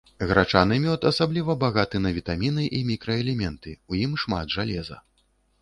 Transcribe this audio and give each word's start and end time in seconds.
Грачаны 0.29 0.77
мёд 0.85 1.03
асабліва 1.09 1.55
багаты 1.65 2.01
на 2.05 2.13
вітаміны 2.17 2.63
і 2.79 2.83
мікраэлементы, 2.89 3.77
у 3.93 4.03
ім 4.07 4.19
шмат 4.23 4.45
жалеза. 4.57 4.97